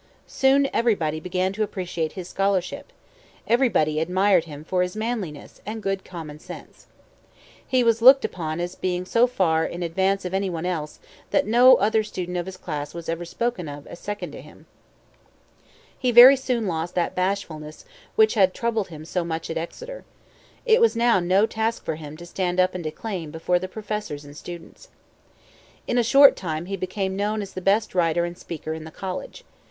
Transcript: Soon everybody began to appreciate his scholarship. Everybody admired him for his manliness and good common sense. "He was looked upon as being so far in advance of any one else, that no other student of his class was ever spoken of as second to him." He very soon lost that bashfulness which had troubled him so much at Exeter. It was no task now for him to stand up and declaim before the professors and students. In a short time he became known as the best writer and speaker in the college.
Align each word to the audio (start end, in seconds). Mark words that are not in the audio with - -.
Soon 0.25 0.67
everybody 0.73 1.19
began 1.19 1.53
to 1.53 1.61
appreciate 1.61 2.13
his 2.13 2.27
scholarship. 2.27 2.91
Everybody 3.47 3.99
admired 3.99 4.45
him 4.45 4.63
for 4.63 4.81
his 4.81 4.95
manliness 4.95 5.61
and 5.63 5.83
good 5.83 6.03
common 6.03 6.39
sense. 6.39 6.87
"He 7.67 7.83
was 7.83 8.01
looked 8.01 8.25
upon 8.25 8.59
as 8.59 8.73
being 8.73 9.05
so 9.05 9.27
far 9.27 9.63
in 9.63 9.83
advance 9.83 10.25
of 10.25 10.33
any 10.33 10.49
one 10.49 10.65
else, 10.65 10.99
that 11.29 11.45
no 11.45 11.75
other 11.75 12.01
student 12.03 12.35
of 12.35 12.47
his 12.47 12.57
class 12.57 12.95
was 12.95 13.09
ever 13.09 13.25
spoken 13.25 13.69
of 13.69 13.85
as 13.85 13.99
second 13.99 14.31
to 14.31 14.41
him." 14.41 14.65
He 15.99 16.09
very 16.09 16.35
soon 16.35 16.65
lost 16.65 16.95
that 16.95 17.13
bashfulness 17.13 17.85
which 18.15 18.33
had 18.33 18.55
troubled 18.55 18.87
him 18.87 19.05
so 19.05 19.23
much 19.23 19.51
at 19.51 19.55
Exeter. 19.57 20.03
It 20.65 20.81
was 20.81 20.95
no 20.95 21.45
task 21.45 21.83
now 21.83 21.85
for 21.85 21.95
him 21.97 22.17
to 22.17 22.25
stand 22.25 22.59
up 22.59 22.73
and 22.73 22.83
declaim 22.83 23.29
before 23.29 23.59
the 23.59 23.67
professors 23.67 24.25
and 24.25 24.35
students. 24.35 24.87
In 25.85 25.99
a 25.99 26.03
short 26.03 26.35
time 26.35 26.65
he 26.65 26.75
became 26.75 27.15
known 27.15 27.43
as 27.43 27.53
the 27.53 27.61
best 27.61 27.93
writer 27.93 28.25
and 28.25 28.35
speaker 28.35 28.73
in 28.73 28.83
the 28.83 28.89
college. 28.89 29.43